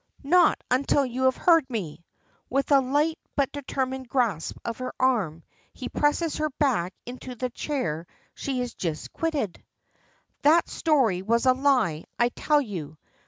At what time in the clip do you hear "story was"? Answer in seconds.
10.67-11.45